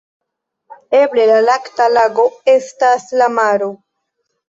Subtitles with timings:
[0.99, 3.73] Eble la "Lakta Lago" estas la maro.